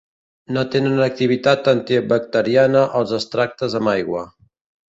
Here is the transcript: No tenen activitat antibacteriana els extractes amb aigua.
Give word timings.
No 0.55 0.61
tenen 0.75 1.01
activitat 1.07 1.69
antibacteriana 1.73 2.81
els 3.01 3.15
extractes 3.19 3.81
amb 3.83 3.93
aigua. 3.93 4.27